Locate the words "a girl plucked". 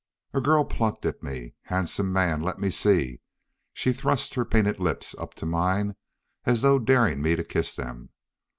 0.33-1.05